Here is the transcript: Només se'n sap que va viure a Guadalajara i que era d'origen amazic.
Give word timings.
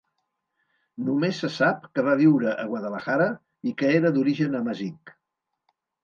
Només 1.09 1.41
se'n 1.41 1.51
sap 1.57 1.83
que 1.97 2.05
va 2.07 2.15
viure 2.21 2.53
a 2.63 2.65
Guadalajara 2.71 3.27
i 3.73 3.73
que 3.81 3.91
era 3.99 4.11
d'origen 4.15 4.57
amazic. 4.61 5.13